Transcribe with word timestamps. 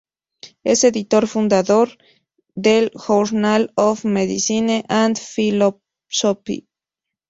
Es 0.63 0.83
editor 0.83 1.27
fundador 1.27 1.91
del 2.55 2.89
"Journal 2.95 3.71
of 3.75 4.03
Medicine 4.03 4.83
and 4.89 5.15
Philosophy" 5.15 6.67